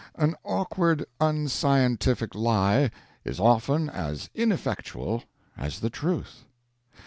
An 0.15 0.33
awkward, 0.43 1.05
unscientific 1.19 2.33
lie 2.33 2.89
is 3.23 3.39
often 3.39 3.87
as 3.87 4.31
ineffectual 4.33 5.21
as 5.55 5.79
the 5.81 5.91
truth. 5.91 6.43